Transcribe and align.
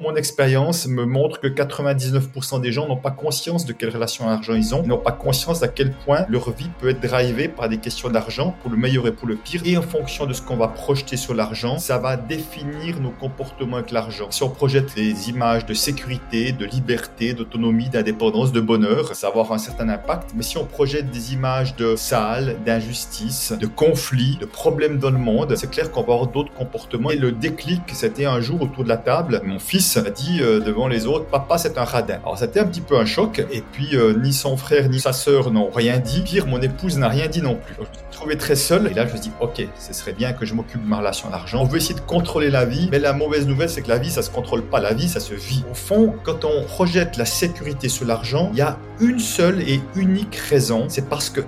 Mon 0.00 0.14
expérience 0.14 0.86
me 0.86 1.04
montre 1.04 1.40
que 1.40 1.48
99% 1.48 2.60
des 2.60 2.70
gens 2.70 2.86
n'ont 2.86 2.96
pas 2.96 3.10
conscience 3.10 3.66
de 3.66 3.72
quelle 3.72 3.90
relation 3.90 4.28
à 4.28 4.30
l'argent 4.30 4.54
ils 4.54 4.72
ont, 4.72 4.84
n'ont 4.84 4.96
pas 4.96 5.10
conscience 5.10 5.64
à 5.64 5.68
quel 5.68 5.90
point 5.90 6.24
leur 6.28 6.52
vie 6.52 6.70
peut 6.78 6.90
être 6.90 7.00
drivée 7.00 7.48
par 7.48 7.68
des 7.68 7.78
questions 7.78 8.08
d'argent, 8.08 8.54
pour 8.62 8.70
le 8.70 8.76
meilleur 8.76 9.08
et 9.08 9.12
pour 9.12 9.26
le 9.26 9.34
pire. 9.34 9.60
Et 9.64 9.76
en 9.76 9.82
fonction 9.82 10.26
de 10.26 10.32
ce 10.34 10.40
qu'on 10.40 10.56
va 10.56 10.68
projeter 10.68 11.16
sur 11.16 11.34
l'argent, 11.34 11.78
ça 11.78 11.98
va 11.98 12.16
définir 12.16 13.00
nos 13.00 13.10
comportements 13.10 13.78
avec 13.78 13.90
l'argent. 13.90 14.28
Si 14.30 14.44
on 14.44 14.50
projette 14.50 14.94
des 14.94 15.30
images 15.30 15.66
de 15.66 15.74
sécurité, 15.74 16.52
de 16.52 16.64
liberté, 16.64 17.34
d'autonomie, 17.34 17.88
d'indépendance, 17.88 18.52
de 18.52 18.60
bonheur, 18.60 19.16
ça 19.16 19.26
va 19.26 19.40
avoir 19.40 19.52
un 19.52 19.58
certain 19.58 19.88
impact. 19.88 20.30
Mais 20.36 20.44
si 20.44 20.58
on 20.58 20.64
projette 20.64 21.10
des 21.10 21.32
images 21.32 21.74
de 21.74 21.96
sale, 21.96 22.56
d'injustice, 22.64 23.52
de 23.58 23.66
conflits, 23.66 24.38
de 24.40 24.46
problèmes 24.46 25.00
dans 25.00 25.10
le 25.10 25.18
monde, 25.18 25.56
c'est 25.56 25.70
clair 25.70 25.90
qu'on 25.90 26.04
va 26.04 26.12
avoir 26.12 26.28
d'autres 26.28 26.54
comportements. 26.54 27.10
Et 27.10 27.16
le 27.16 27.32
déclic, 27.32 27.82
c'était 27.94 28.26
un 28.26 28.40
jour 28.40 28.62
autour 28.62 28.84
de 28.84 28.88
la 28.88 28.96
table, 28.96 29.42
mon 29.44 29.58
fils 29.58 29.87
a 29.96 30.10
dit 30.10 30.40
euh, 30.40 30.60
devant 30.60 30.88
les 30.88 31.06
autres, 31.06 31.26
papa 31.26 31.58
c'est 31.58 31.78
un 31.78 31.84
radin. 31.84 32.18
Alors 32.22 32.38
c'était 32.38 32.60
un 32.60 32.66
petit 32.66 32.80
peu 32.80 32.98
un 32.98 33.04
choc, 33.04 33.44
et 33.50 33.62
puis 33.72 33.96
euh, 33.96 34.14
ni 34.18 34.32
son 34.32 34.56
frère 34.56 34.88
ni 34.88 35.00
sa 35.00 35.12
sœur 35.12 35.50
n'ont 35.50 35.70
rien 35.70 35.98
dit. 35.98 36.22
Pire, 36.22 36.46
mon 36.46 36.60
épouse 36.60 36.98
n'a 36.98 37.08
rien 37.08 37.26
dit 37.26 37.42
non 37.42 37.54
plus. 37.54 37.74
je 37.74 37.80
me 37.80 37.86
suis 37.86 38.04
trouvé 38.10 38.36
très 38.36 38.56
seul, 38.56 38.88
et 38.90 38.94
là 38.94 39.06
je 39.06 39.14
me 39.14 39.18
dis, 39.18 39.30
ok, 39.40 39.66
ce 39.78 39.92
serait 39.92 40.12
bien 40.12 40.32
que 40.32 40.44
je 40.44 40.54
m'occupe 40.54 40.82
de 40.82 40.88
ma 40.88 40.98
relation 40.98 41.28
à 41.28 41.32
l'argent. 41.32 41.62
On 41.62 41.64
veut 41.64 41.78
essayer 41.78 41.94
de 41.94 42.00
contrôler 42.00 42.50
la 42.50 42.64
vie, 42.64 42.88
mais 42.90 42.98
la 42.98 43.12
mauvaise 43.12 43.46
nouvelle 43.46 43.70
c'est 43.70 43.82
que 43.82 43.88
la 43.88 43.98
vie 43.98 44.10
ça 44.10 44.22
se 44.22 44.30
contrôle 44.30 44.62
pas, 44.62 44.80
la 44.80 44.92
vie 44.92 45.08
ça 45.08 45.20
se 45.20 45.34
vit. 45.34 45.64
Au 45.70 45.74
fond, 45.74 46.14
quand 46.24 46.44
on 46.44 46.64
projette 46.64 47.16
la 47.16 47.24
sécurité 47.24 47.88
sur 47.88 48.06
l'argent, 48.06 48.50
il 48.52 48.58
y 48.58 48.62
a 48.62 48.78
une 49.00 49.18
seule 49.18 49.62
et 49.62 49.80
unique 49.94 50.36
raison, 50.36 50.86
c'est 50.88 51.08
parce 51.08 51.30
que 51.30 51.40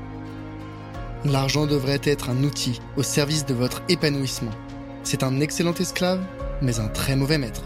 L'argent 1.26 1.66
devrait 1.66 2.00
être 2.04 2.30
un 2.30 2.44
outil 2.44 2.80
au 2.96 3.02
service 3.02 3.44
de 3.44 3.52
votre 3.52 3.82
épanouissement. 3.90 4.52
C'est 5.02 5.22
un 5.22 5.40
excellent 5.40 5.74
esclave, 5.74 6.24
mais 6.62 6.80
un 6.80 6.88
très 6.88 7.14
mauvais 7.14 7.36
maître. 7.36 7.62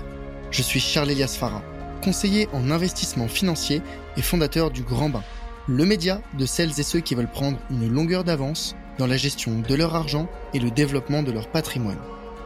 Je 0.55 0.63
suis 0.63 0.79
Charles 0.79 1.11
Elias 1.11 1.37
Farah, 1.37 1.65
conseiller 2.01 2.49
en 2.53 2.71
investissement 2.71 3.27
financier 3.27 3.83
et 4.17 4.23
fondateur 4.23 4.71
du 4.71 4.85
Grand 4.85 5.09
Bain, 5.09 5.25
le 5.67 5.85
média 5.85 6.21
de 6.39 6.47
celles 6.47 6.79
et 6.79 6.85
ceux 6.85 7.01
qui 7.01 7.17
veulent 7.17 7.27
prendre 7.27 7.59
une 7.71 7.89
longueur 7.89 8.23
d'avance 8.23 8.77
dans 8.97 9.09
la 9.09 9.17
gestion 9.17 9.59
de 9.59 9.75
leur 9.75 9.97
argent 9.97 10.29
et 10.53 10.61
le 10.61 10.71
développement 10.71 11.25
de 11.25 11.33
leur 11.33 11.49
patrimoine. 11.49 11.99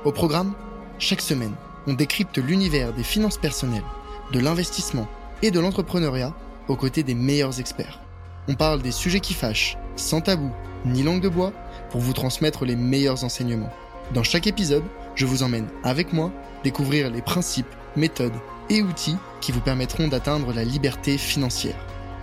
Au 0.06 0.12
programme, 0.12 0.55
chaque 0.98 1.20
semaine, 1.20 1.52
on 1.86 1.92
décrypte 1.92 2.38
l'univers 2.38 2.94
des 2.94 3.05
finances 3.05 3.36
personnelles, 3.36 3.84
de 4.33 4.40
l'investissement 4.40 5.06
et 5.42 5.50
de 5.50 5.61
l'entrepreneuriat 5.61 6.34
aux 6.68 6.77
côtés 6.77 7.02
des 7.02 7.14
meilleurs 7.14 7.61
experts. 7.61 8.00
On 8.48 8.55
parle 8.55 8.80
des 8.80 8.90
sujets 8.90 9.20
qui 9.20 9.34
fâchent, 9.34 9.77
sans 9.96 10.22
tabou 10.22 10.50
ni 10.86 11.02
langue 11.02 11.20
de 11.20 11.28
bois, 11.28 11.52
pour 11.90 12.00
vous 12.00 12.14
transmettre 12.14 12.64
les 12.64 12.77
meilleurs 12.77 13.24
enseignements. 13.24 13.72
Dans 14.14 14.22
chaque 14.22 14.46
épisode, 14.46 14.84
je 15.19 15.27
vous 15.27 15.42
emmène 15.42 15.66
avec 15.83 16.12
moi 16.12 16.33
découvrir 16.62 17.11
les 17.11 17.22
principes 17.22 17.74
méthodes 17.97 18.38
et 18.70 18.83
outils 18.83 19.16
qui 19.41 19.52
vous 19.52 19.61
permettront 19.61 20.08
d'atteindre 20.08 20.52
la 20.52 20.64
liberté 20.64 21.19
financière. 21.19 21.77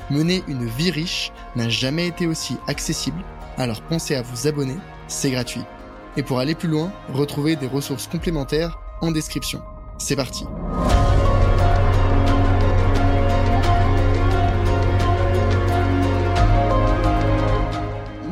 Mener 0.09 0.43
une 0.47 0.65
vie 0.65 0.91
riche 0.91 1.31
n'a 1.55 1.67
jamais 1.67 2.07
été 2.07 2.25
aussi 2.25 2.57
accessible, 2.67 3.21
alors 3.57 3.81
pensez 3.81 4.15
à 4.15 4.21
vous 4.21 4.47
abonner, 4.47 4.77
c'est 5.07 5.31
gratuit. 5.31 5.63
Et 6.15 6.23
pour 6.23 6.39
aller 6.39 6.55
plus 6.55 6.69
loin, 6.69 6.91
retrouvez 7.13 7.57
des 7.57 7.67
ressources 7.67 8.07
complémentaires 8.07 8.79
en 9.01 9.11
description. 9.11 9.61
C'est 9.97 10.15
parti 10.15 10.45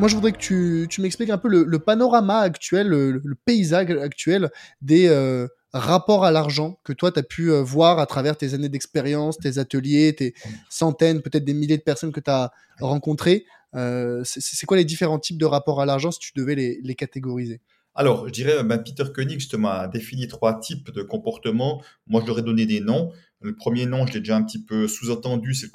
moi, 0.04 0.10
je 0.10 0.16
voudrais 0.16 0.34
que 0.34 0.86
tu, 0.86 1.02
m'expliques 1.02 1.30
un 1.30 1.38
peu 1.38 1.48
le, 1.48 1.80
panorama 1.80 2.40
actuel, 2.40 2.90
le, 2.90 3.36
paysage 3.46 3.90
actuel 3.92 4.50
des, 4.82 5.08
euh, 5.08 5.48
rapport 5.72 6.26
à 6.26 6.32
l'argent 6.32 6.78
que 6.84 6.92
toi, 6.92 7.10
tu 7.10 7.20
as 7.20 7.24
pu 7.24 7.52
euh, 7.54 7.62
voir 7.62 8.00
à 8.00 8.06
travers 8.06 8.36
tes 8.36 8.54
années 8.54 8.68
d'expérience, 8.68 9.38
tes 9.38 9.60
ateliers, 9.60 10.14
tes 10.14 10.34
centaines, 10.70 11.22
peut-être 11.22 11.46
des 11.46 11.54
milliers 11.54 11.78
de 11.78 11.84
personnes 11.84 12.12
que 12.12 12.20
tu 12.20 12.30
as 12.30 12.52
rencontrées 12.82 13.46
euh, 13.76 14.24
C'est 14.26 14.66
quoi 14.66 14.76
les 14.76 14.84
différents 14.84 15.20
types 15.20 15.38
de 15.38 15.46
rapports 15.46 15.80
à 15.80 15.86
l'argent 15.86 16.12
si 16.12 16.20
tu 16.20 16.34
devais 16.36 16.56
les, 16.56 16.96
catégoriser? 16.96 17.62
Alors, 17.96 18.28
je 18.28 18.34
dirais, 18.34 18.62
ben, 18.62 18.80
Peter 18.80 19.06
Koenig, 19.16 19.40
justement, 19.40 19.70
a 19.70 19.88
défini 19.88 20.28
trois 20.28 20.60
types 20.60 20.92
de 20.92 21.02
comportements. 21.02 21.82
Moi, 22.08 22.20
je 22.24 22.28
leur 22.28 22.40
ai 22.40 22.42
donné 22.42 22.66
des 22.66 22.82
noms. 22.82 23.14
Le 23.44 23.56
premier 23.56 23.86
nom, 23.86 24.08
je 24.08 24.14
l'ai 24.14 24.20
déjà 24.20 24.38
un 24.38 24.44
petit 24.44 24.64
peu 24.64 24.88
sous-entendu, 24.88 25.54
c'est 25.54 25.68
le 25.68 25.72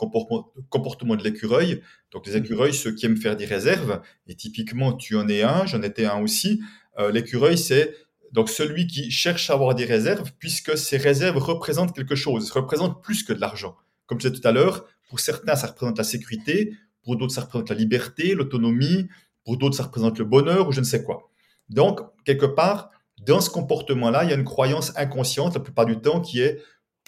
comportement, 0.70 1.16
de 1.16 1.22
l'écureuil. 1.22 1.82
Donc, 2.12 2.26
les 2.26 2.32
mmh. 2.32 2.44
écureuils, 2.44 2.74
ceux 2.74 2.92
qui 2.92 3.06
aiment 3.06 3.16
faire 3.16 3.36
des 3.36 3.44
réserves, 3.44 4.00
et 4.26 4.34
typiquement, 4.34 4.94
tu 4.94 5.16
en 5.16 5.28
es 5.28 5.42
un, 5.42 5.66
j'en 5.66 5.82
étais 5.82 6.06
un 6.06 6.20
aussi. 6.20 6.62
Euh, 6.98 7.12
l'écureuil, 7.12 7.58
c'est 7.58 7.94
donc 8.32 8.48
celui 8.48 8.86
qui 8.86 9.10
cherche 9.10 9.50
à 9.50 9.54
avoir 9.54 9.74
des 9.74 9.84
réserves, 9.84 10.32
puisque 10.38 10.76
ces 10.76 10.96
réserves 10.96 11.36
représentent 11.36 11.94
quelque 11.94 12.14
chose, 12.14 12.50
représentent 12.50 13.02
plus 13.02 13.22
que 13.22 13.32
de 13.32 13.40
l'argent. 13.40 13.76
Comme 14.06 14.20
je 14.20 14.28
disais 14.28 14.40
tout 14.40 14.48
à 14.48 14.52
l'heure, 14.52 14.86
pour 15.08 15.20
certains, 15.20 15.54
ça 15.54 15.68
représente 15.68 15.98
la 15.98 16.04
sécurité, 16.04 16.74
pour 17.02 17.16
d'autres, 17.16 17.34
ça 17.34 17.42
représente 17.42 17.70
la 17.70 17.76
liberté, 17.76 18.34
l'autonomie, 18.34 19.08
pour 19.44 19.56
d'autres, 19.56 19.76
ça 19.76 19.84
représente 19.84 20.18
le 20.18 20.24
bonheur 20.24 20.68
ou 20.68 20.72
je 20.72 20.80
ne 20.80 20.84
sais 20.84 21.02
quoi. 21.02 21.30
Donc, 21.68 22.00
quelque 22.24 22.46
part, 22.46 22.90
dans 23.26 23.40
ce 23.40 23.50
comportement-là, 23.50 24.24
il 24.24 24.30
y 24.30 24.32
a 24.32 24.36
une 24.36 24.44
croyance 24.44 24.92
inconsciente 24.96 25.54
la 25.54 25.60
plupart 25.60 25.86
du 25.86 26.00
temps 26.00 26.20
qui 26.20 26.40
est 26.40 26.62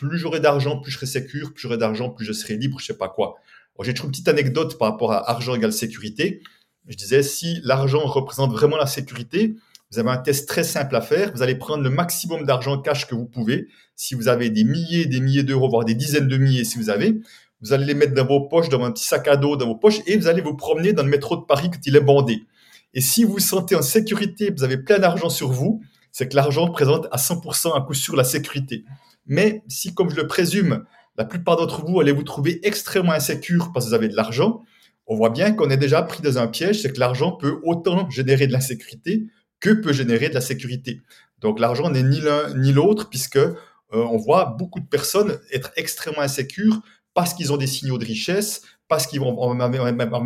plus 0.08 0.18
j'aurai 0.18 0.40
d'argent, 0.40 0.78
plus 0.78 0.90
je 0.90 0.96
serai 0.96 1.06
sécure, 1.06 1.52
plus 1.52 1.62
j'aurai 1.62 1.76
d'argent, 1.76 2.08
plus 2.10 2.24
je 2.24 2.32
serai 2.32 2.56
libre, 2.56 2.78
je 2.80 2.86
sais 2.86 2.96
pas 2.96 3.08
quoi. 3.08 3.36
J'ai 3.82 3.94
toujours 3.94 4.06
une 4.06 4.12
petite 4.12 4.28
anecdote 4.28 4.78
par 4.78 4.90
rapport 4.90 5.12
à 5.12 5.30
argent 5.30 5.54
égale 5.54 5.72
sécurité. 5.72 6.42
Je 6.86 6.96
disais, 6.96 7.22
si 7.22 7.60
l'argent 7.64 8.00
représente 8.00 8.52
vraiment 8.52 8.76
la 8.76 8.86
sécurité, 8.86 9.54
vous 9.90 9.98
avez 9.98 10.10
un 10.10 10.18
test 10.18 10.48
très 10.48 10.64
simple 10.64 10.94
à 10.96 11.00
faire. 11.00 11.32
Vous 11.34 11.42
allez 11.42 11.54
prendre 11.54 11.82
le 11.82 11.90
maximum 11.90 12.44
d'argent 12.44 12.78
cash 12.78 13.06
que 13.06 13.14
vous 13.14 13.26
pouvez. 13.26 13.68
Si 13.96 14.14
vous 14.14 14.28
avez 14.28 14.50
des 14.50 14.64
milliers, 14.64 15.06
des 15.06 15.20
milliers 15.20 15.42
d'euros, 15.42 15.68
voire 15.68 15.84
des 15.84 15.94
dizaines 15.94 16.28
de 16.28 16.36
milliers, 16.36 16.64
si 16.64 16.78
vous 16.78 16.90
avez, 16.90 17.20
vous 17.62 17.72
allez 17.72 17.86
les 17.86 17.94
mettre 17.94 18.14
dans 18.14 18.26
vos 18.26 18.48
poches, 18.48 18.68
dans 18.68 18.82
un 18.84 18.92
petit 18.92 19.04
sac 19.04 19.28
à 19.28 19.36
dos, 19.36 19.56
dans 19.56 19.66
vos 19.66 19.76
poches, 19.76 20.00
et 20.06 20.16
vous 20.16 20.26
allez 20.26 20.42
vous 20.42 20.54
promener 20.54 20.92
dans 20.92 21.02
le 21.02 21.10
métro 21.10 21.36
de 21.36 21.42
Paris 21.42 21.70
quand 21.70 21.80
il 21.86 21.96
est 21.96 22.00
bandé. 22.00 22.44
Et 22.92 23.00
si 23.00 23.24
vous 23.24 23.32
vous 23.32 23.38
sentez 23.38 23.76
en 23.76 23.82
sécurité, 23.82 24.50
vous 24.50 24.64
avez 24.64 24.76
plein 24.78 24.98
d'argent 24.98 25.30
sur 25.30 25.50
vous, 25.50 25.82
c'est 26.12 26.28
que 26.28 26.36
l'argent 26.36 26.68
présente 26.70 27.06
à 27.12 27.16
100% 27.16 27.76
un 27.76 27.80
coup 27.82 27.94
sur 27.94 28.16
la 28.16 28.24
sécurité. 28.24 28.84
Mais 29.26 29.62
si, 29.68 29.94
comme 29.94 30.10
je 30.10 30.16
le 30.16 30.26
présume, 30.26 30.84
la 31.16 31.24
plupart 31.24 31.56
d'entre 31.56 31.84
vous 31.84 32.00
allez 32.00 32.12
vous 32.12 32.22
trouver 32.22 32.60
extrêmement 32.66 33.12
insécure 33.12 33.72
parce 33.72 33.86
que 33.86 33.90
vous 33.90 33.94
avez 33.94 34.08
de 34.08 34.16
l'argent, 34.16 34.62
on 35.06 35.16
voit 35.16 35.30
bien 35.30 35.52
qu'on 35.52 35.70
est 35.70 35.76
déjà 35.76 36.02
pris 36.02 36.22
dans 36.22 36.38
un 36.38 36.46
piège, 36.46 36.82
c'est 36.82 36.92
que 36.92 37.00
l'argent 37.00 37.32
peut 37.32 37.60
autant 37.64 38.08
générer 38.10 38.46
de 38.46 38.52
l'insécurité 38.52 39.26
que 39.58 39.70
peut 39.70 39.92
générer 39.92 40.28
de 40.28 40.34
la 40.34 40.40
sécurité. 40.40 41.02
Donc 41.40 41.60
l'argent 41.60 41.90
n'est 41.90 42.02
ni 42.02 42.20
l'un 42.20 42.54
ni 42.54 42.72
l'autre 42.72 43.08
puisque 43.08 43.36
euh, 43.36 43.50
on 43.92 44.16
voit 44.16 44.56
beaucoup 44.58 44.80
de 44.80 44.86
personnes 44.86 45.38
être 45.52 45.72
extrêmement 45.76 46.22
insécures 46.22 46.80
parce 47.14 47.34
qu'ils 47.34 47.52
ont 47.52 47.56
des 47.56 47.66
signaux 47.66 47.98
de 47.98 48.04
richesse, 48.04 48.62
parce 48.90 49.06
qu'ils 49.06 49.20
vont 49.20 49.34
on 49.40 49.54
va 49.54 49.68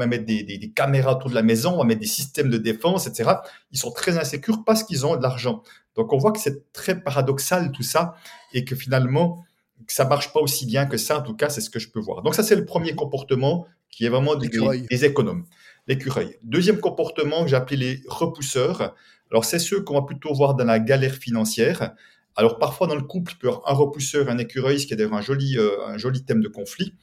mettre 0.06 0.24
des, 0.24 0.42
des, 0.42 0.72
caméras 0.72 1.16
autour 1.16 1.30
de 1.30 1.34
la 1.34 1.42
maison, 1.42 1.74
on 1.74 1.78
va 1.78 1.84
mettre 1.84 2.00
des 2.00 2.06
systèmes 2.06 2.50
de 2.50 2.58
défense, 2.58 3.06
etc. 3.06 3.30
Ils 3.70 3.78
sont 3.78 3.92
très 3.92 4.18
insécures 4.18 4.64
parce 4.64 4.82
qu'ils 4.82 5.06
ont 5.06 5.16
de 5.16 5.22
l'argent. 5.22 5.62
Donc 5.94 6.12
on 6.12 6.18
voit 6.18 6.32
que 6.32 6.40
c'est 6.40 6.72
très 6.72 7.00
paradoxal 7.00 7.70
tout 7.70 7.82
ça 7.82 8.14
et 8.52 8.64
que 8.64 8.74
finalement 8.74 9.44
ça 9.86 10.06
marche 10.06 10.32
pas 10.32 10.40
aussi 10.40 10.66
bien 10.66 10.86
que 10.86 10.96
ça. 10.96 11.18
En 11.18 11.22
tout 11.22 11.36
cas, 11.36 11.50
c'est 11.50 11.60
ce 11.60 11.68
que 11.68 11.78
je 11.78 11.90
peux 11.90 12.00
voir. 12.00 12.22
Donc 12.22 12.34
ça 12.34 12.42
c'est 12.42 12.56
le 12.56 12.64
premier 12.64 12.94
comportement 12.94 13.66
qui 13.90 14.06
est 14.06 14.08
vraiment 14.08 14.34
des, 14.34 14.48
des 14.90 15.04
économes, 15.04 15.44
l'écureuil. 15.86 16.36
Deuxième 16.42 16.80
comportement 16.80 17.44
que 17.44 17.50
j'ai 17.50 17.56
appelé 17.56 17.76
les 17.76 18.02
repousseurs. 18.08 18.94
Alors, 19.30 19.44
c'est 19.44 19.58
ceux 19.58 19.82
qu'on 19.82 19.94
va 19.94 20.02
plutôt 20.02 20.32
voir 20.34 20.54
dans 20.54 20.64
la 20.64 20.78
galère 20.78 21.14
financière. 21.14 21.92
Alors, 22.36 22.58
parfois, 22.58 22.86
dans 22.86 22.96
le 22.96 23.02
couple, 23.02 23.32
il 23.32 23.38
peut 23.38 23.46
y 23.48 23.50
avoir 23.50 23.70
un 23.70 23.74
repousseur, 23.74 24.28
un 24.28 24.38
écureuil, 24.38 24.80
ce 24.80 24.86
qui 24.86 24.94
est 24.94 24.96
d'ailleurs 24.96 25.14
un 25.14 25.20
joli, 25.20 25.56
euh, 25.58 25.86
un 25.86 25.98
joli 25.98 26.24
thème 26.24 26.40
de 26.40 26.48
conflit. 26.48 26.94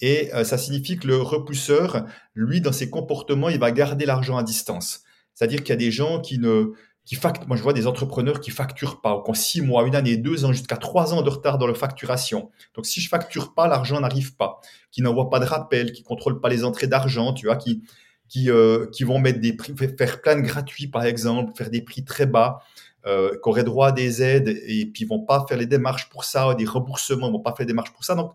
Et 0.00 0.32
euh, 0.34 0.44
ça 0.44 0.58
signifie 0.58 0.96
que 0.96 1.06
le 1.06 1.16
repousseur, 1.16 2.06
lui, 2.34 2.60
dans 2.60 2.72
ses 2.72 2.90
comportements, 2.90 3.48
il 3.48 3.58
va 3.58 3.72
garder 3.72 4.06
l'argent 4.06 4.36
à 4.36 4.42
distance. 4.42 5.02
C'est-à-dire 5.34 5.60
qu'il 5.60 5.70
y 5.70 5.72
a 5.72 5.76
des 5.76 5.90
gens 5.90 6.20
qui 6.20 6.38
ne, 6.38 6.72
qui 7.08 7.14
facturent, 7.14 7.48
moi 7.48 7.56
je 7.56 7.62
vois 7.62 7.72
des 7.72 7.86
entrepreneurs 7.86 8.38
qui 8.38 8.50
facturent 8.50 9.00
pas, 9.00 9.16
ou 9.16 9.22
qui 9.22 9.30
ont 9.30 9.34
six 9.34 9.60
mois, 9.62 9.86
une 9.86 9.96
année, 9.96 10.18
deux 10.18 10.44
ans, 10.44 10.52
jusqu'à 10.52 10.76
trois 10.76 11.14
ans 11.14 11.22
de 11.22 11.30
retard 11.30 11.56
dans 11.56 11.66
leur 11.66 11.78
facturation. 11.78 12.50
Donc 12.74 12.84
si 12.84 13.00
je 13.00 13.08
facture 13.08 13.54
pas, 13.54 13.66
l'argent 13.66 13.98
n'arrive 13.98 14.36
pas. 14.36 14.60
Qui 14.90 15.00
n'envoient 15.00 15.30
pas 15.30 15.40
de 15.40 15.46
rappel, 15.46 15.92
qui 15.92 16.02
contrôlent 16.02 16.40
pas 16.40 16.50
les 16.50 16.64
entrées 16.64 16.86
d'argent, 16.86 17.32
tu 17.32 17.46
vois, 17.46 17.56
qui, 17.56 17.82
qui, 18.28 18.50
euh, 18.50 18.86
qui 18.92 19.04
vont 19.04 19.18
mettre 19.18 19.40
des 19.40 19.54
prix, 19.54 19.74
faire 19.96 20.20
plein 20.20 20.36
de 20.36 20.42
gratuits 20.42 20.88
par 20.88 21.04
exemple, 21.04 21.52
faire 21.56 21.70
des 21.70 21.80
prix 21.80 22.04
très 22.04 22.26
bas, 22.26 22.60
euh, 23.06 23.30
qui 23.42 23.48
auraient 23.48 23.64
droit 23.64 23.88
à 23.88 23.92
des 23.92 24.22
aides 24.22 24.48
et 24.48 24.84
puis 24.84 25.04
ils 25.04 25.08
vont 25.08 25.24
pas 25.24 25.46
faire 25.48 25.56
les 25.56 25.66
démarches 25.66 26.10
pour 26.10 26.24
ça, 26.24 26.54
des 26.54 26.66
remboursements, 26.66 27.28
ils 27.28 27.32
vont 27.32 27.40
pas 27.40 27.54
faire 27.54 27.64
des 27.64 27.72
démarches 27.72 27.92
pour 27.94 28.04
ça. 28.04 28.16
Donc 28.16 28.34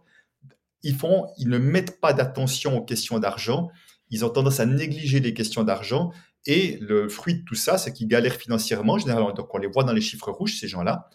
ils 0.83 0.95
font, 0.95 1.27
ils 1.37 1.49
ne 1.49 1.57
mettent 1.57 1.99
pas 1.99 2.13
d'attention 2.13 2.77
aux 2.77 2.83
questions 2.83 3.19
d'argent. 3.19 3.69
Ils 4.09 4.25
ont 4.25 4.29
tendance 4.29 4.59
à 4.59 4.65
négliger 4.65 5.19
les 5.19 5.33
questions 5.33 5.63
d'argent 5.63 6.11
et 6.45 6.77
le 6.81 7.09
fruit 7.09 7.35
de 7.35 7.43
tout 7.43 7.55
ça, 7.55 7.77
c'est 7.77 7.93
qu'ils 7.93 8.07
galèrent 8.07 8.35
financièrement 8.35 8.97
généralement. 8.97 9.31
Donc 9.31 9.53
on 9.53 9.57
les 9.57 9.67
voit 9.67 9.83
dans 9.83 9.93
les 9.93 10.01
chiffres 10.01 10.31
rouges 10.31 10.59
ces 10.59 10.67
gens-là. 10.67 11.09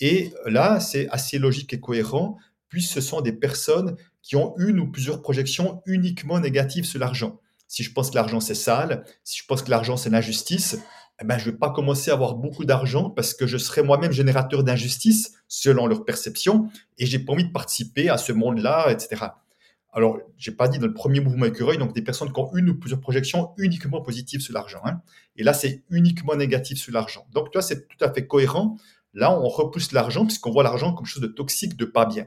Et 0.00 0.32
là, 0.46 0.80
c'est 0.80 1.08
assez 1.08 1.38
logique 1.38 1.72
et 1.72 1.80
cohérent 1.80 2.36
puisque 2.68 2.94
ce 2.94 3.00
sont 3.00 3.20
des 3.20 3.32
personnes 3.32 3.96
qui 4.22 4.36
ont 4.36 4.54
une 4.58 4.80
ou 4.80 4.90
plusieurs 4.90 5.22
projections 5.22 5.82
uniquement 5.86 6.40
négatives 6.40 6.84
sur 6.84 7.00
l'argent 7.00 7.40
si 7.74 7.82
je 7.82 7.92
pense 7.92 8.10
que 8.10 8.14
l'argent 8.14 8.40
c'est 8.40 8.54
sale, 8.54 9.04
si 9.24 9.40
je 9.40 9.46
pense 9.46 9.62
que 9.62 9.70
l'argent 9.70 9.96
c'est 9.96 10.10
l'injustice, 10.10 10.78
eh 11.22 11.24
ben, 11.24 11.38
je 11.38 11.46
ne 11.46 11.52
vais 11.52 11.58
pas 11.58 11.70
commencer 11.70 12.10
à 12.10 12.14
avoir 12.14 12.34
beaucoup 12.34 12.64
d'argent 12.64 13.10
parce 13.10 13.34
que 13.34 13.46
je 13.46 13.56
serai 13.56 13.82
moi-même 13.82 14.12
générateur 14.12 14.64
d'injustice 14.64 15.32
selon 15.46 15.86
leur 15.86 16.04
perception 16.04 16.68
et 16.98 17.06
j'ai 17.06 17.20
pas 17.20 17.32
envie 17.32 17.46
de 17.46 17.52
participer 17.52 18.08
à 18.08 18.18
ce 18.18 18.32
monde-là, 18.32 18.90
etc. 18.90 19.26
Alors, 19.92 20.18
j'ai 20.36 20.50
pas 20.50 20.66
dit 20.66 20.80
dans 20.80 20.88
le 20.88 20.92
premier 20.92 21.20
mouvement 21.20 21.46
écureuil, 21.46 21.78
donc 21.78 21.94
des 21.94 22.02
personnes 22.02 22.32
qui 22.32 22.40
ont 22.40 22.50
une 22.56 22.68
ou 22.68 22.74
plusieurs 22.74 23.00
projections 23.00 23.52
uniquement 23.58 24.02
positives 24.02 24.40
sur 24.40 24.52
l'argent. 24.52 24.80
Hein. 24.84 25.00
Et 25.36 25.44
là, 25.44 25.52
c'est 25.52 25.84
uniquement 25.88 26.34
négatif 26.34 26.78
sur 26.78 26.92
l'argent. 26.92 27.26
Donc, 27.32 27.52
tu 27.52 27.58
vois, 27.58 27.62
c'est 27.62 27.86
tout 27.86 28.04
à 28.04 28.12
fait 28.12 28.26
cohérent. 28.26 28.76
Là, 29.12 29.38
on 29.38 29.48
repousse 29.48 29.92
l'argent 29.92 30.26
puisqu'on 30.26 30.50
voit 30.50 30.64
l'argent 30.64 30.92
comme 30.92 31.06
chose 31.06 31.22
de 31.22 31.28
toxique, 31.28 31.76
de 31.76 31.84
pas 31.84 32.06
bien. 32.06 32.26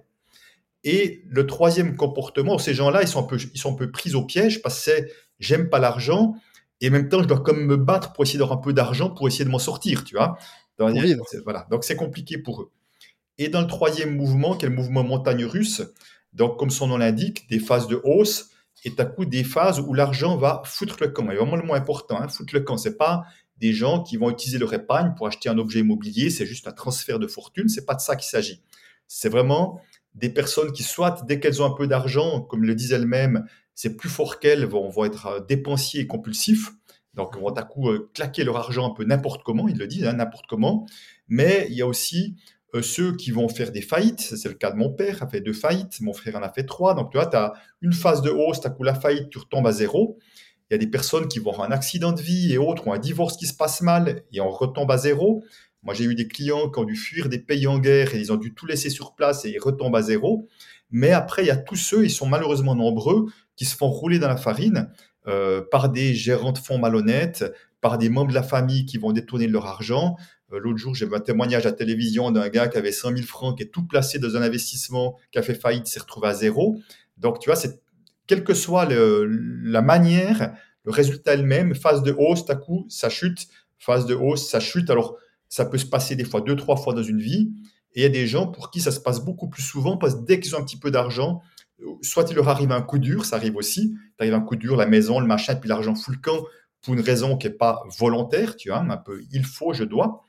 Et 0.86 1.24
le 1.28 1.46
troisième 1.46 1.98
comportement, 1.98 2.58
ces 2.58 2.74
gens-là, 2.74 3.02
ils 3.02 3.08
sont 3.10 3.20
un 3.20 3.28
peu, 3.28 3.38
ils 3.38 3.60
sont 3.60 3.74
un 3.74 3.76
peu 3.76 3.92
pris 3.92 4.16
au 4.16 4.24
piège 4.24 4.62
parce 4.62 4.78
que 4.78 4.82
c'est 4.92 5.12
j'aime 5.40 5.70
pas 5.70 5.80
l'argent 5.80 6.36
et 6.82 6.90
en 6.90 6.92
même 6.92 7.10
temps, 7.10 7.22
je 7.22 7.28
dois 7.28 7.40
comme 7.40 7.66
me 7.66 7.78
battre 7.78 8.14
pour 8.14 8.24
essayer 8.24 8.40
d'avoir 8.40 8.60
un 8.60 8.62
peu 8.62 8.74
d'argent 8.74 9.10
pour 9.10 9.28
essayer 9.28 9.46
de 9.46 9.50
m'en 9.50 9.60
sortir, 9.60 10.04
tu 10.04 10.16
vois. 10.16 10.38
voilà. 10.78 11.68
Donc, 11.72 11.84
c'est 11.84 11.96
compliqué 11.96 12.38
pour 12.38 12.62
eux. 12.62 12.72
Et 13.38 13.50
dans 13.50 13.62
le 13.62 13.68
troisième 13.68 14.16
mouvement, 14.16 14.56
qui 14.56 14.66
est 14.66 14.70
le 14.70 14.76
mouvement 14.76 15.04
montagne 15.04 15.46
russe, 15.46 15.82
donc, 16.34 16.58
comme 16.58 16.70
son 16.70 16.88
nom 16.88 16.98
l'indique, 16.98 17.50
des 17.50 17.60
phases 17.60 17.88
de 17.88 18.00
hausse 18.04 18.50
et 18.86 18.94
à 19.00 19.06
coup 19.06 19.26
des 19.26 19.44
phases 19.44 19.80
où 19.80 19.94
l'argent 19.94 20.38
va 20.38 20.62
foutre 20.66 20.98
le 21.02 21.08
camp. 21.08 21.30
Et 21.32 21.36
vraiment 21.36 21.56
le 21.56 21.64
moins 21.64 21.78
important, 21.78 22.22
hein, 22.22 22.28
foutre 22.28 22.54
le 22.54 22.62
camp. 22.62 22.78
C'est 22.78 22.98
pas 22.98 23.24
des 23.58 23.74
gens 23.74 24.04
qui 24.04 24.18
vont 24.18 24.30
utiliser 24.30 24.60
leur 24.60 24.74
épargne 24.74 25.14
pour 25.16 25.26
acheter 25.28 25.50
un 25.50 25.58
objet 25.58 25.80
immobilier, 25.80 26.30
c'est 26.30 26.46
juste 26.46 26.68
un 26.68 26.72
transfert 26.72 27.18
de 27.18 27.28
fortune. 27.28 27.70
C'est 27.70 27.86
pas 27.86 27.96
de 27.96 28.02
ça 28.02 28.16
qu'il 28.16 28.30
s'agit. 28.30 28.62
C'est 29.08 29.30
vraiment 29.30 29.82
des 30.14 30.30
personnes 30.30 30.72
qui, 30.72 30.84
soit 30.84 31.24
dès 31.26 31.40
qu'elles 31.40 31.62
ont 31.62 31.66
un 31.66 31.76
peu 31.76 31.88
d'argent, 31.88 32.42
comme 32.42 32.64
le 32.64 32.76
disent 32.76 32.92
elles-mêmes, 32.92 33.46
c'est 33.78 33.96
plus 33.96 34.10
fort 34.10 34.40
qu'elles, 34.40 34.66
vont, 34.66 34.90
vont 34.90 35.06
être 35.06 35.28
euh, 35.28 35.40
dépensiers 35.40 36.02
et 36.02 36.08
compulsifs. 36.08 36.72
Donc, 37.14 37.38
vont 37.38 37.50
à 37.50 37.62
coup 37.62 37.90
euh, 37.90 38.10
claquer 38.14 38.44
leur 38.44 38.58
argent 38.58 38.92
un 38.92 38.94
peu 38.94 39.06
n'importe 39.06 39.44
comment, 39.44 39.68
ils 39.68 39.78
le 39.78 39.86
disent, 39.86 40.06
hein, 40.06 40.14
n'importe 40.14 40.48
comment. 40.48 40.88
Mais 41.28 41.68
il 41.70 41.76
y 41.76 41.84
a 41.84 41.88
aussi 41.88 42.36
euh, 42.74 42.82
ceux 42.82 43.16
qui 43.16 43.30
vont 43.30 43.48
faire 43.48 43.72
des 43.72 43.84
faillites, 43.84 44.20
c'est 44.20 44.50
le 44.50 44.56
cas 44.56 44.72
de 44.72 44.78
mon 44.78 44.92
père, 44.92 45.22
a 45.22 45.28
fait 45.28 45.42
deux 45.42 45.54
faillites, 45.54 46.02
mon 46.02 46.14
frère 46.14 46.36
en 46.38 46.42
a 46.42 46.52
fait 46.52 46.64
trois. 46.64 46.96
Donc, 46.96 47.12
tu 47.12 47.18
vois, 47.18 47.28
tu 47.28 47.38
as 47.38 47.54
une 47.82 47.94
phase 47.94 48.24
de 48.24 48.32
hausse, 48.32 48.62
tu 48.62 48.68
as 48.68 48.72
coup 48.72 48.82
la 48.82 48.96
faillite, 48.96 49.30
tu 49.30 49.38
retombes 49.38 49.68
à 49.68 49.72
zéro. 49.72 50.18
Il 50.72 50.74
y 50.74 50.76
a 50.76 50.80
des 50.80 50.88
personnes 50.88 51.28
qui 51.28 51.38
vont 51.38 51.52
avoir 51.52 51.70
un 51.70 51.72
accident 51.72 52.14
de 52.14 52.22
vie 52.22 52.52
et 52.52 52.58
autres, 52.58 52.88
ou 52.88 52.94
un 52.94 53.00
divorce 53.00 53.38
qui 53.38 53.46
se 53.46 53.54
passe 53.54 53.82
mal 53.82 54.24
et 54.34 54.42
on 54.42 54.50
retombe 54.50 54.90
à 54.90 54.98
zéro. 54.98 55.44
Moi, 55.84 55.94
j'ai 55.94 56.06
eu 56.06 56.16
des 56.16 56.28
clients 56.28 56.72
qui 56.72 56.80
ont 56.80 56.84
dû 56.84 56.96
fuir 56.96 57.30
des 57.30 57.40
pays 57.40 57.68
en 57.68 57.78
guerre 57.78 58.16
et 58.16 58.20
ils 58.20 58.34
ont 58.34 58.38
dû 58.38 58.56
tout 58.56 58.66
laisser 58.66 58.90
sur 58.90 59.14
place 59.14 59.46
et 59.46 59.52
ils 59.52 59.60
retombent 59.60 59.96
à 59.96 60.02
zéro. 60.02 60.48
Mais 60.90 61.12
après, 61.12 61.44
il 61.44 61.48
y 61.48 61.52
a 61.52 61.58
tous 61.58 61.76
ceux, 61.76 62.04
ils 62.04 62.12
sont 62.12 62.26
malheureusement 62.26 62.76
nombreux, 62.76 63.28
qui 63.58 63.66
se 63.66 63.76
font 63.76 63.90
rouler 63.90 64.20
dans 64.20 64.30
la 64.30 64.38
farine 64.38 64.90
euh, 65.28 65.62
par 65.70 65.90
des 65.90 66.14
gérants 66.14 66.54
de 66.54 66.58
fonds 66.58 66.78
malhonnêtes, 66.78 67.44
par 67.82 67.98
des 67.98 68.08
membres 68.10 68.30
de 68.30 68.36
la 68.36 68.44
famille 68.44 68.86
qui 68.86 68.98
vont 68.98 69.12
détourner 69.12 69.48
leur 69.48 69.66
argent, 69.66 70.16
euh, 70.54 70.60
l'autre 70.60 70.78
jour, 70.78 70.96
j'ai 70.96 71.06
vu 71.06 71.16
un 71.16 71.20
témoignage 71.20 71.66
à 71.66 71.70
la 71.70 71.76
télévision 71.76 72.32
d'un 72.32 72.48
gars 72.48 72.68
qui 72.70 72.78
avait 72.78 72.94
100 72.94 73.10
000 73.10 73.22
francs, 73.24 73.58
qui 73.58 73.64
est 73.64 73.68
tout 73.68 73.86
placé 73.86 74.20
dans 74.20 74.38
un 74.38 74.42
investissement, 74.42 75.18
qui 75.32 75.40
a 75.40 75.42
fait 75.42 75.56
faillite, 75.56 75.88
s'est 75.88 76.00
retrouvé 76.00 76.30
à 76.30 76.34
zéro. 76.34 76.78
Donc, 77.18 77.40
tu 77.40 77.50
vois, 77.50 77.58
c'est 77.58 77.82
quelle 78.28 78.44
que 78.44 78.54
soit 78.54 78.88
la 78.90 79.82
manière, 79.82 80.54
le 80.84 80.92
résultat 80.92 81.34
est 81.34 81.38
le 81.38 81.44
même. 81.44 81.76
Phase 81.76 82.04
de 82.04 82.14
hausse, 82.18 82.50
à 82.50 82.56
coup, 82.56 82.86
ça 82.90 83.10
chute. 83.10 83.48
Phase 83.78 84.06
de 84.06 84.16
hausse, 84.16 84.50
ça 84.50 84.60
chute. 84.60 84.90
Alors, 84.90 85.18
ça 85.50 85.66
peut 85.66 85.78
se 85.78 85.86
passer 85.86 86.16
des 86.16 86.24
fois 86.24 86.42
deux, 86.42 86.56
trois 86.56 86.78
fois 86.78 86.94
dans 86.94 87.04
une 87.04 87.20
vie. 87.20 87.52
Et 87.94 88.02
il 88.02 88.04
y 88.04 88.06
a 88.06 88.10
des 88.10 88.28
gens 88.28 88.48
pour 88.48 88.70
qui 88.70 88.80
ça 88.80 88.92
se 88.92 89.00
passe 89.00 89.20
beaucoup 89.20 89.50
plus 89.50 89.64
souvent 89.64 89.98
parce 89.98 90.16
que 90.16 90.26
dès 90.26 90.40
qu'ils 90.40 90.56
ont 90.56 90.60
un 90.60 90.64
petit 90.64 90.78
peu 90.78 90.92
d'argent, 90.92 91.42
soit 92.02 92.26
il 92.30 92.36
leur 92.36 92.50
arrive 92.50 92.72
un 92.72 92.82
coup 92.82 93.00
dur, 93.00 93.26
ça 93.26 93.36
arrive 93.36 93.56
aussi. 93.56 93.96
Il 94.20 94.24
arrive 94.24 94.34
un 94.34 94.42
coup 94.42 94.56
dur, 94.56 94.76
la 94.76 94.86
maison, 94.86 95.20
le 95.20 95.28
machin, 95.28 95.56
puis 95.56 95.70
l'argent 95.70 95.96
fout 95.96 96.16
le 96.16 96.22
camp 96.22 96.44
pour 96.82 96.94
une 96.94 97.02
raison 97.02 97.38
qui 97.38 97.48
n'est 97.48 97.54
pas 97.54 97.84
volontaire, 97.98 98.56
tu 98.56 98.70
vois, 98.70 98.80
un 98.80 98.98
peu 98.98 99.22
il 99.32 99.46
faut, 99.46 99.74
je 99.74 99.84
dois. 99.84 100.24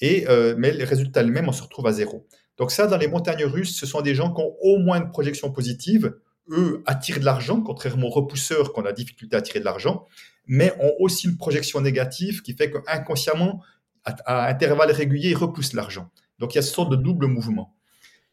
Et, 0.00 0.28
euh, 0.28 0.54
mais 0.58 0.72
les 0.72 0.84
résultats 0.84 1.22
eux-mêmes, 1.22 1.48
on 1.48 1.52
se 1.52 1.62
retrouve 1.62 1.86
à 1.86 1.92
zéro. 1.92 2.26
Donc 2.58 2.70
ça, 2.70 2.86
dans 2.86 2.96
les 2.96 3.08
montagnes 3.08 3.44
russes, 3.44 3.76
ce 3.76 3.86
sont 3.86 4.00
des 4.00 4.14
gens 4.14 4.32
qui 4.32 4.42
ont 4.42 4.54
au 4.60 4.78
moins 4.78 5.00
une 5.00 5.10
projection 5.10 5.50
positive. 5.50 6.14
Eux 6.50 6.82
attirent 6.86 7.20
de 7.20 7.24
l'argent, 7.24 7.60
contrairement 7.60 8.08
aux 8.08 8.10
repousseurs 8.10 8.72
qui 8.72 8.78
ont 8.78 8.82
la 8.82 8.92
difficulté 8.92 9.34
à 9.34 9.38
attirer 9.38 9.60
de 9.60 9.64
l'argent, 9.64 10.06
mais 10.46 10.74
ont 10.80 10.92
aussi 10.98 11.26
une 11.26 11.36
projection 11.36 11.80
négative 11.80 12.42
qui 12.42 12.54
fait 12.54 12.70
qu'inconsciemment, 12.70 13.62
à, 14.04 14.12
à 14.26 14.50
intervalles 14.50 14.90
réguliers, 14.90 15.30
ils 15.30 15.36
repoussent 15.36 15.72
l'argent. 15.72 16.10
Donc 16.38 16.54
il 16.54 16.56
y 16.56 16.58
a 16.58 16.62
ce 16.62 16.72
sorte 16.72 16.90
de 16.90 16.96
double 16.96 17.26
mouvement. 17.26 17.74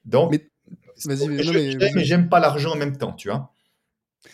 Donc, 0.05 0.31
mais 1.05 2.03
j'aime 2.03 2.29
pas 2.29 2.39
l'argent 2.39 2.71
en 2.71 2.77
même 2.77 2.97
temps, 2.97 3.13
tu 3.13 3.29
vois. 3.29 3.53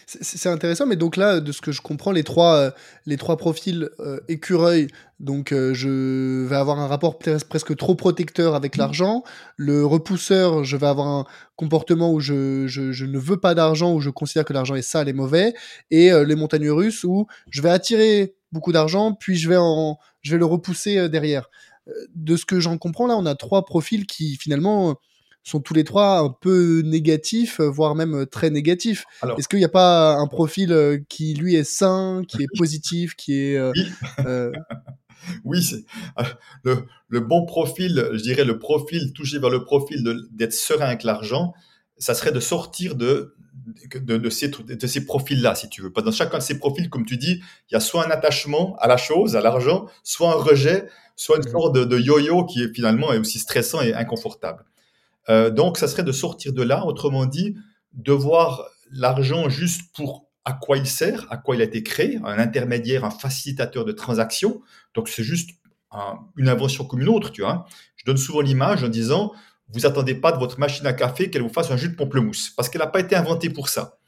C'est 0.06 0.50
intéressant, 0.50 0.86
mais 0.86 0.98
donc 0.98 1.16
là, 1.16 1.40
de 1.40 1.52
ce 1.54 1.62
que 1.62 1.72
je 1.72 1.82
comprends, 1.82 2.12
les 2.12 2.24
trois, 2.24 2.56
euh, 2.56 2.72
les 3.06 3.16
trois 3.16 3.38
profils 3.38 3.90
euh, 4.00 4.20
écureuil, 4.28 4.88
donc 5.22 5.54
euh, 5.54 5.74
je 5.74 6.46
vais 6.46 6.56
avoir 6.58 6.80
un 6.80 6.88
rapport 6.88 7.20
presque 7.20 7.76
trop 7.78 7.96
protecteur 7.96 8.54
avec 8.54 8.76
mmh. 8.76 8.80
l'argent. 8.80 9.24
Le 9.56 9.86
repousseur, 9.86 10.66
je 10.66 10.76
vais 10.76 10.88
avoir 10.88 11.08
un 11.08 11.26
comportement 11.56 12.12
où 12.12 12.20
je, 12.20 12.68
je, 12.68 12.92
je 12.92 13.06
ne 13.06 13.18
veux 13.18 13.38
pas 13.38 13.56
d'argent, 13.56 13.94
où 13.94 14.02
je 14.02 14.10
considère 14.10 14.44
que 14.44 14.52
l'argent 14.52 14.76
est 14.76 14.82
sale 14.82 15.08
et 15.08 15.14
mauvais. 15.14 15.54
Et 15.90 16.12
les 16.26 16.36
montagnes 16.36 16.70
russes, 16.70 17.06
où 17.06 17.28
je 17.50 17.62
vais 17.62 17.70
attirer 17.70 18.36
beaucoup 18.52 18.74
d'argent, 18.74 19.14
puis 19.14 19.38
je 19.38 19.48
vais, 19.48 19.58
en, 19.58 19.98
je 20.22 20.32
vais 20.32 20.38
le 20.38 20.46
repousser 20.46 21.08
derrière. 21.08 21.50
De 22.14 22.36
ce 22.36 22.46
que 22.46 22.60
j'en 22.60 22.78
comprends, 22.78 23.08
là, 23.08 23.16
on 23.16 23.26
a 23.26 23.36
trois 23.36 23.64
profils 23.64 24.06
qui 24.06 24.36
finalement 24.36 24.98
sont 25.48 25.62
tous 25.62 25.74
les 25.74 25.84
trois 25.84 26.20
un 26.20 26.30
peu 26.30 26.82
négatifs, 26.82 27.60
euh, 27.60 27.70
voire 27.70 27.96
même 27.96 28.16
euh, 28.16 28.26
très 28.26 28.50
négatifs. 28.50 29.06
Est-ce 29.38 29.48
qu'il 29.48 29.60
n'y 29.60 29.66
a 29.66 29.70
pas 29.70 30.14
un 30.16 30.28
profil 30.28 30.74
euh, 30.74 31.00
qui, 31.08 31.34
lui, 31.34 31.56
est 31.56 31.64
sain, 31.64 32.24
qui 32.28 32.44
est 32.44 32.48
positif, 32.58 33.16
qui 33.16 33.34
est... 33.34 33.58
oui, 35.46 35.64
c'est 35.64 35.86
le, 36.64 37.20
bon 37.20 37.46
profil, 37.46 38.10
je 38.14 38.22
dirais 38.22 38.44
le 38.44 38.60
profil 38.60 39.14
touché 39.14 39.40
vers 39.40 39.50
le 39.50 39.64
profil 39.64 40.04
d'être 40.32 40.54
serein 40.54 40.88
avec 40.88 41.04
l'argent, 41.04 41.54
ça 41.98 42.14
serait 42.14 42.32
de 42.32 42.40
sortir 42.40 42.96
de, 42.96 43.34
de, 43.96 44.30
ces, 44.30 44.50
de 44.50 44.88
ces 44.88 45.06
profils-là, 45.06 45.56
si 45.56 45.70
tu 45.70 45.82
veux. 45.82 45.90
Dans 45.90 46.12
chacun 46.12 46.38
de 46.38 46.44
ces 46.44 46.60
profils, 46.60 46.90
comme 46.90 47.06
tu 47.06 47.18
dis, 47.18 47.42
il 47.70 47.74
y 47.74 47.76
a 47.76 47.80
soit 47.80 48.06
un 48.06 48.12
attachement 48.12 48.76
à 48.80 48.88
la 48.88 48.98
chose, 48.98 49.36
à 49.36 49.42
l'argent, 49.42 49.88
soit 50.04 50.32
un 50.32 50.36
rejet, 50.36 50.88
soit 51.16 51.38
une 51.38 51.50
mmh 51.50 51.52
sorte 51.52 51.76
de, 51.76 51.86
de 51.86 51.98
yo-yo 51.98 52.46
qui 52.46 52.62
est 52.62 52.74
finalement 52.74 53.12
est 53.12 53.18
aussi 53.18 53.40
stressant 53.40 53.82
et 53.82 53.94
inconfortable. 53.94 54.66
Euh, 55.30 55.50
donc, 55.50 55.78
ça 55.78 55.88
serait 55.88 56.04
de 56.04 56.12
sortir 56.12 56.54
de 56.54 56.64
là, 56.64 56.86
autrement 56.86 57.26
dit, 57.26 57.56
de 57.94 58.12
voir 58.12 58.66
l'argent 58.92 59.50
juste 59.50 59.82
pour 59.94 60.28
à 60.46 60.54
quoi 60.54 60.78
il 60.78 60.88
sert, 60.88 61.28
à 61.30 61.38
quoi 61.38 61.56
il 61.56 61.62
a 61.62 61.66
été 61.66 61.84
créé, 61.84 62.20
un 62.24 62.40
intermédiaire, 62.40 63.04
un 63.04 63.12
facilitateur 63.12 63.84
de 63.84 63.92
transactions. 63.92 64.62
Donc, 64.94 65.10
c'est 65.10 65.24
juste 65.24 65.50
une 66.38 66.50
invention 66.50 66.86
comme 66.86 67.02
une 67.02 67.10
autre, 67.10 67.32
tu 67.32 67.42
vois. 67.42 67.66
Je 67.96 68.06
donne 68.06 68.18
souvent 68.18 68.42
l'image 68.42 68.84
en 68.84 68.88
disant, 68.88 69.34
vous 69.70 69.86
attendez 69.86 70.16
pas 70.16 70.32
de 70.32 70.38
votre 70.38 70.60
machine 70.60 70.86
à 70.86 70.94
café 70.94 71.30
qu'elle 71.30 71.42
vous 71.42 71.50
fasse 71.50 71.72
un 71.72 71.78
jus 71.78 71.90
de 71.90 71.96
pamplemousse, 71.96 72.52
parce 72.52 72.70
qu'elle 72.70 72.82
n'a 72.82 72.88
pas 72.88 73.00
été 73.00 73.16
inventée 73.16 73.50
pour 73.50 73.70
ça. 73.70 74.00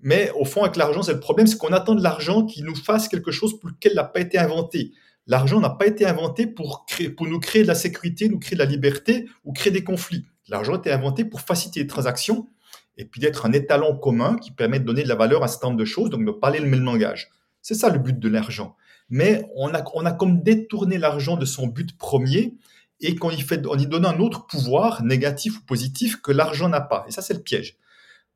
Mais 0.00 0.30
au 0.38 0.44
fond, 0.44 0.62
avec 0.62 0.76
l'argent, 0.76 1.02
c'est 1.02 1.14
le 1.14 1.20
problème, 1.20 1.46
c'est 1.46 1.56
qu'on 1.56 1.72
attend 1.72 1.94
de 1.94 2.02
l'argent 2.02 2.44
qui 2.44 2.62
nous 2.62 2.76
fasse 2.76 3.08
quelque 3.08 3.32
chose 3.32 3.58
pour 3.58 3.70
lequel 3.70 3.94
n'a 3.94 4.04
pas 4.04 4.20
été 4.20 4.38
inventé. 4.38 4.92
L'argent 5.26 5.60
n'a 5.60 5.70
pas 5.70 5.86
été 5.86 6.06
inventé 6.06 6.46
pour, 6.46 6.86
créer, 6.86 7.10
pour 7.10 7.26
nous 7.26 7.40
créer 7.40 7.62
de 7.62 7.68
la 7.68 7.74
sécurité, 7.74 8.28
nous 8.28 8.38
créer 8.38 8.56
de 8.56 8.62
la 8.62 8.70
liberté 8.70 9.28
ou 9.44 9.52
créer 9.52 9.72
des 9.72 9.84
conflits. 9.84 10.26
L'argent 10.48 10.76
été 10.76 10.90
inventé 10.90 11.24
pour 11.24 11.40
faciliter 11.40 11.80
les 11.80 11.86
transactions 11.86 12.48
et 12.96 13.04
puis 13.04 13.20
d'être 13.20 13.46
un 13.46 13.52
étalon 13.52 13.96
commun 13.96 14.36
qui 14.36 14.50
permet 14.50 14.80
de 14.80 14.84
donner 14.84 15.02
de 15.02 15.08
la 15.08 15.14
valeur 15.14 15.42
à 15.42 15.44
un 15.44 15.48
certain 15.48 15.72
de 15.72 15.84
choses, 15.84 16.10
donc 16.10 16.24
de 16.24 16.30
parler 16.30 16.58
le 16.58 16.66
même 16.66 16.84
langage. 16.84 17.30
C'est 17.62 17.74
ça 17.74 17.90
le 17.90 17.98
but 17.98 18.18
de 18.18 18.28
l'argent. 18.28 18.76
Mais 19.10 19.46
on 19.54 19.72
a, 19.74 19.82
on 19.94 20.04
a 20.04 20.12
comme 20.12 20.42
détourné 20.42 20.98
l'argent 20.98 21.36
de 21.36 21.44
son 21.44 21.66
but 21.66 21.96
premier 21.96 22.56
et 23.00 23.14
qu'on 23.14 23.30
y, 23.30 23.40
fait, 23.40 23.64
on 23.66 23.78
y 23.78 23.86
donne 23.86 24.04
un 24.04 24.18
autre 24.18 24.46
pouvoir, 24.46 25.04
négatif 25.04 25.58
ou 25.58 25.62
positif, 25.62 26.20
que 26.20 26.32
l'argent 26.32 26.68
n'a 26.68 26.80
pas. 26.80 27.04
Et 27.08 27.12
ça, 27.12 27.22
c'est 27.22 27.34
le 27.34 27.42
piège. 27.42 27.76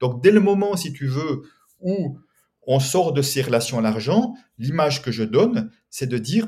Donc, 0.01 0.23
dès 0.23 0.31
le 0.31 0.41
moment, 0.41 0.77
si 0.77 0.93
tu 0.93 1.07
veux, 1.07 1.43
où 1.81 2.19
on 2.67 2.79
sort 2.79 3.13
de 3.13 3.23
ces 3.23 3.43
relations 3.43 3.79
à 3.79 3.83
l'argent, 3.83 4.35
l'image 4.59 5.03
que 5.03 5.11
je 5.11 5.25
donne, 5.25 5.71
c'est 5.91 6.07
de 6.07 6.19
dire, 6.19 6.47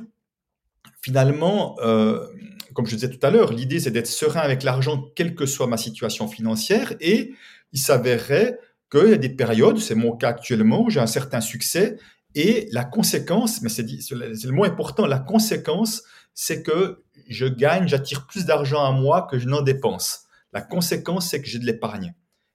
finalement, 1.03 1.77
euh, 1.81 2.25
comme 2.75 2.87
je 2.87 2.95
disais 2.95 3.11
tout 3.11 3.25
à 3.25 3.31
l'heure, 3.31 3.53
l'idée 3.53 3.81
c'est 3.81 3.91
d'être 3.91 4.07
serein 4.07 4.41
avec 4.41 4.63
l'argent, 4.63 5.05
quelle 5.15 5.35
que 5.35 5.47
soit 5.47 5.67
ma 5.67 5.77
situation 5.77 6.29
financière. 6.29 6.95
Et 7.01 7.33
il 7.73 7.79
s'avérerait 7.79 8.59
qu'il 8.91 9.11
y 9.11 9.15
a 9.15 9.17
des 9.17 9.31
périodes, 9.31 9.79
c'est 9.79 9.95
mon 9.95 10.17
cas 10.17 10.29
actuellement, 10.29 10.83
où 10.83 10.91
j'ai 10.91 11.01
un 11.01 11.07
certain 11.07 11.41
succès. 11.41 11.99
Et 12.35 12.69
la 12.73 12.85
conséquence, 12.85 13.63
mais 13.63 13.69
c'est 13.69 13.87
le 14.11 14.53
mot 14.53 14.65
important, 14.65 15.07
la 15.07 15.21
conséquence, 15.21 16.03
c'est 16.35 16.63
que 16.63 17.03
je 17.29 17.47
gagne, 17.47 17.87
j'attire 17.87 18.27
plus 18.27 18.45
d'argent 18.45 18.85
à 18.85 18.91
moi 18.91 19.27
que 19.31 19.39
je 19.39 19.47
n'en 19.47 19.63
dépense. 19.63 20.25
La 20.53 20.61
conséquence, 20.61 21.31
c'est 21.31 21.41
que 21.41 21.49
j'ai 21.49 21.59
de 21.59 21.67
l'épargne. 21.67 22.15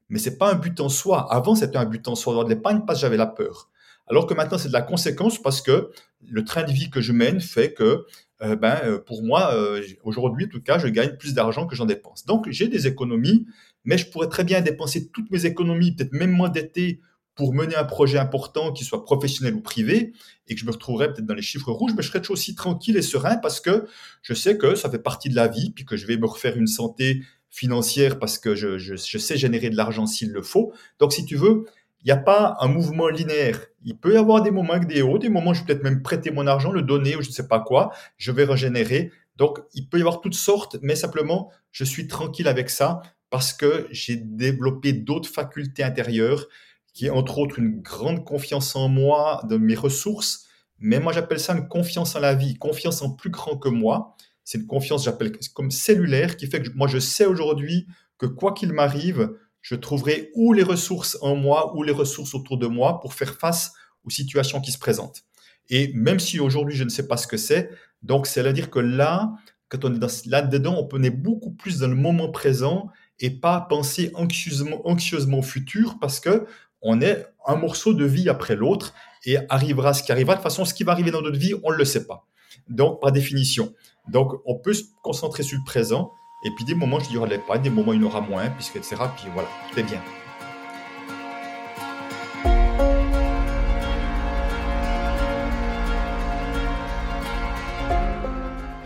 Mais 0.10 0.20
c'est 0.20 0.38
pas 0.38 0.52
un 0.52 0.56
but 0.56 0.80
en 0.80 0.90
soi. 0.90 1.32
Avant, 1.34 1.56
c'était 1.56 1.78
un 1.78 1.86
but 1.86 2.08
en 2.08 2.16
soi 2.16 2.34
d'avoir 2.34 2.46
de 2.46 2.54
l'épargne 2.54 2.82
parce 2.86 3.00
que 3.00 3.02
j'avais 3.02 3.18
la 3.18 3.28
peur. 3.28 3.70
Alors 4.10 4.26
que 4.26 4.34
maintenant, 4.34 4.58
c'est 4.58 4.70
de 4.70 4.74
la 4.74 4.82
conséquence 4.82 5.42
parce 5.42 5.62
que 5.62 5.92
le 6.28 6.44
train 6.44 6.64
de 6.64 6.72
vie 6.72 6.90
que 6.90 7.02
je 7.02 7.14
mène 7.14 7.40
fait 7.40 7.74
que 7.74 8.06
euh, 8.42 8.56
ben, 8.56 8.80
euh, 8.86 9.00
pour 9.00 9.24
moi, 9.24 9.54
euh, 9.54 9.84
aujourd'hui, 10.04 10.46
en 10.46 10.50
tout 10.50 10.62
cas, 10.62 10.80
je 10.80 10.88
gagne 10.88 11.18
plus 11.18 11.34
d'argent 11.34 11.68
que 11.68 11.76
j'en 11.76 11.86
dépense. 11.86 12.26
Donc, 12.26 12.50
j'ai 12.50 12.68
des 12.68 12.88
économies, 12.88 13.46
mais 13.84 13.98
je 13.98 14.10
pourrais 14.10 14.30
très 14.30 14.44
bien 14.44 14.62
dépenser 14.62 15.10
toutes 15.10 15.30
mes 15.30 15.46
économies, 15.46 15.94
peut-être 15.94 16.14
même 16.14 16.32
m'endetter 16.32 17.02
pour 17.36 17.54
mener 17.54 17.76
un 17.76 17.86
projet 17.86 18.18
important, 18.18 18.72
qu'il 18.74 18.86
soit 18.86 19.04
professionnel 19.04 19.56
ou 19.56 19.62
privé, 19.62 20.14
et 20.48 20.56
que 20.56 20.60
je 20.60 20.66
me 20.66 20.72
retrouverais 20.72 21.14
peut-être 21.14 21.26
dans 21.26 21.36
les 21.36 21.42
chiffres 21.42 21.72
rouges, 21.72 21.94
mais 21.96 22.04
je 22.04 22.10
serais 22.10 22.30
aussi 22.32 22.56
tranquille 22.56 22.98
et 22.98 23.02
serein 23.02 23.38
parce 23.38 23.62
que 23.62 23.86
je 24.22 24.34
sais 24.34 24.58
que 24.58 24.76
ça 24.76 24.90
fait 24.90 25.00
partie 25.00 25.30
de 25.30 25.36
la 25.36 25.48
vie, 25.48 25.72
puis 25.72 25.86
que 25.86 25.96
je 25.96 26.06
vais 26.06 26.18
me 26.18 26.26
refaire 26.26 26.58
une 26.58 26.68
santé 26.68 27.22
financière 27.50 28.20
parce 28.20 28.38
que 28.38 28.56
je, 28.56 28.78
je 28.78 29.18
sais 29.18 29.38
générer 29.38 29.70
de 29.70 29.78
l'argent 29.78 30.06
s'il 30.06 30.32
le 30.32 30.42
faut. 30.42 30.74
Donc, 31.00 31.14
si 31.14 31.26
tu 31.26 31.36
veux, 31.36 31.66
il 32.02 32.06
n'y 32.06 32.12
a 32.12 32.18
pas 32.18 32.56
un 32.60 32.68
mouvement 32.68 33.10
linéaire. 33.10 33.60
Il 33.84 33.98
peut 33.98 34.14
y 34.14 34.18
avoir 34.18 34.42
des 34.42 34.52
moments 34.52 34.74
avec 34.74 34.88
des 34.88 35.02
hauts, 35.02 35.18
des 35.18 35.30
moments 35.30 35.52
où 35.52 35.54
je 35.54 35.62
vais 35.62 35.68
peut-être 35.68 35.84
même 35.84 36.02
prêter 36.02 36.32
mon 36.32 36.48
argent, 36.48 36.72
le 36.72 36.82
donner 36.82 37.16
ou 37.16 37.22
je 37.22 37.28
ne 37.28 37.34
sais 37.34 37.48
pas 37.48 37.60
quoi, 37.60 37.92
je 38.18 38.32
vais 38.32 38.46
régénérer. 38.46 39.12
Donc, 39.36 39.60
il 39.74 39.88
peut 39.88 39.98
y 39.98 40.02
avoir 40.02 40.22
toutes 40.22 40.36
sortes, 40.36 40.78
mais 40.82 40.96
simplement, 40.96 41.52
je 41.72 41.84
suis 41.84 42.08
tranquille 42.08 42.48
avec 42.48 42.70
ça 42.70 43.02
parce 43.30 43.54
que 43.54 43.88
j'ai 43.92 44.16
développé 44.16 44.94
d'autres 44.94 45.30
facultés 45.30 45.84
intérieures 45.84 46.48
qui 46.94 47.06
est 47.06 47.10
entre 47.10 47.38
autres 47.38 47.60
une 47.60 47.82
grande 47.82 48.26
confiance 48.26 48.76
en 48.76 48.90
moi, 48.90 49.42
de 49.48 49.58
mes 49.58 49.76
ressources. 49.76 50.48
Mais 50.80 51.00
moi, 51.00 51.14
j'appelle 51.14 51.40
ça 51.40 51.54
une 51.54 51.68
confiance 51.68 52.16
en 52.16 52.20
la 52.20 52.34
vie, 52.34 52.58
confiance 52.58 53.02
en 53.02 53.12
plus 53.12 53.30
grand 53.30 53.58
que 53.58 53.70
moi. 53.70 54.16
C'est 54.44 54.58
une 54.58 54.68
confiance, 54.68 55.04
j'appelle 55.06 55.32
comme 55.54 55.72
cellulaire, 55.72 56.36
qui 56.36 56.48
fait 56.48 56.62
que 56.62 56.70
moi, 56.76 56.88
je 56.88 57.00
sais 57.00 57.26
aujourd'hui 57.26 57.88
que 58.18 58.26
quoi 58.26 58.54
qu'il 58.54 58.74
m'arrive, 58.74 59.32
je 59.62 59.76
trouverai 59.76 60.32
ou 60.36 60.54
les 60.54 60.64
ressources 60.64 61.18
en 61.22 61.36
moi 61.36 61.76
ou 61.76 61.84
les 61.84 61.92
ressources 61.92 62.34
autour 62.34 62.58
de 62.58 62.68
moi 62.68 63.00
pour 63.00 63.14
faire 63.14 63.36
face 63.36 63.74
aux 64.06 64.10
situations 64.10 64.62
qui 64.62 64.72
se 64.72 64.80
présentent. 64.80 65.24
Et 65.70 65.92
même 65.94 66.20
si 66.20 66.40
aujourd'hui, 66.40 66.76
je 66.76 66.84
ne 66.84 66.90
sais 66.90 67.08
pas 67.08 67.18
ce 67.18 67.28
que 67.28 67.38
c'est, 67.38 67.70
donc 68.02 68.28
c'est 68.28 68.46
à 68.46 68.54
dire 68.54 68.70
que 68.70 68.80
là, 68.80 69.34
quand 69.68 69.86
on 69.86 69.94
est 69.94 70.26
là-dedans, 70.26 70.88
on 70.92 71.04
est 71.04 71.10
beaucoup 71.10 71.52
plus 71.52 71.80
dans 71.80 71.88
le 71.88 71.96
moment 71.96 72.30
présent 72.30 72.90
et 73.20 73.30
pas 73.30 73.62
penser 73.62 74.12
anxieusement, 74.16 74.88
anxieusement 74.88 75.40
au 75.40 75.44
futur 75.44 76.00
parce 76.00 76.20
que 76.20 76.48
on 76.82 77.02
est 77.02 77.26
un 77.46 77.56
morceau 77.56 77.94
de 77.94 78.06
vie 78.06 78.30
après 78.30 78.56
l'autre 78.56 78.94
et 79.26 79.38
arrivera 79.50 79.94
ce 79.94 80.02
qui 80.02 80.12
arrivera. 80.12 80.36
De 80.36 80.40
toute 80.40 80.44
façon, 80.44 80.66
ce 80.66 80.74
qui 80.74 80.84
va 80.84 80.94
arriver 80.94 81.12
dans 81.12 81.22
notre 81.22 81.38
vie, 81.38 81.54
on 81.64 81.72
ne 81.72 81.76
le 81.76 81.86
sait 81.86 82.06
pas. 82.06 82.26
Donc, 82.70 83.02
par 83.02 83.12
définition. 83.12 83.74
Donc, 84.08 84.34
on 84.46 84.56
peut 84.56 84.74
se 84.74 84.84
concentrer 85.04 85.44
sur 85.44 85.58
le 85.58 85.64
présent 85.66 86.14
et 86.42 86.52
puis 86.52 86.64
des 86.64 86.76
moments, 86.76 87.00
je 87.00 87.10
dirais 87.10 87.40
pas, 87.40 87.58
des 87.58 87.70
moments, 87.70 87.92
il 87.92 88.02
y 88.02 88.04
aura 88.04 88.22
moins, 88.22 88.50
puisque, 88.50 88.78
etc. 88.78 88.96
Puis 89.18 89.28
voilà, 89.34 89.50
tout 89.72 89.84
bien. 89.84 90.02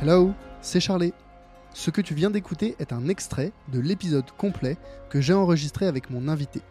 Hello, 0.02 0.34
c'est 0.62 0.80
Charlie. 0.80 1.14
Ce 1.74 1.92
que 1.92 2.02
tu 2.02 2.14
viens 2.14 2.32
d'écouter 2.32 2.76
est 2.80 2.92
un 2.92 3.08
extrait 3.08 3.52
de 3.72 3.80
l'épisode 3.80 4.30
complet 4.38 4.78
que 5.10 5.22
j'ai 5.22 5.34
enregistré 5.34 5.86
avec 5.86 6.10
mon 6.10 6.28
invité. 6.28 6.62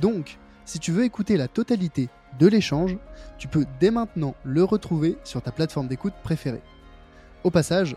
Donc, 0.00 0.38
si 0.64 0.78
tu 0.78 0.92
veux 0.92 1.04
écouter 1.04 1.36
la 1.36 1.48
totalité 1.48 2.08
de 2.38 2.46
l'échange, 2.46 2.96
tu 3.36 3.48
peux 3.48 3.66
dès 3.80 3.90
maintenant 3.90 4.34
le 4.44 4.62
retrouver 4.62 5.18
sur 5.24 5.42
ta 5.42 5.50
plateforme 5.50 5.88
d'écoute 5.88 6.14
préférée. 6.22 6.62
Au 7.42 7.50
passage, 7.50 7.96